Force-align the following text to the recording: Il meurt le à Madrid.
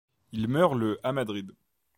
Il 0.31 0.47
meurt 0.47 0.73
le 0.73 0.99
à 1.05 1.11
Madrid. 1.11 1.51